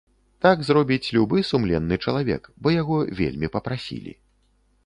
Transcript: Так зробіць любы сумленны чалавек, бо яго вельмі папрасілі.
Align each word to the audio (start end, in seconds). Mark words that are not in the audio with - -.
Так 0.45 0.63
зробіць 0.69 1.11
любы 1.17 1.43
сумленны 1.51 1.95
чалавек, 2.05 2.43
бо 2.65 2.73
яго 2.81 2.97
вельмі 3.21 3.47
папрасілі. 3.59 4.19